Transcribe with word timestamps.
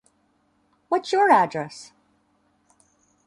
What's 0.89 1.11
your 1.11 1.29
address? 1.29 1.91